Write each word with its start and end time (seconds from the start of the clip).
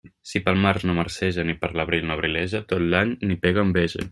Si 0.27 0.39
pel 0.45 0.55
març 0.61 0.85
no 0.89 0.95
marceja 0.99 1.45
ni 1.49 1.55
per 1.65 1.71
l'abril 1.81 2.07
no 2.09 2.17
abrileja, 2.17 2.65
tot 2.73 2.85
l'any 2.95 3.17
n'hi 3.23 3.39
pega 3.45 3.67
enveja. 3.69 4.09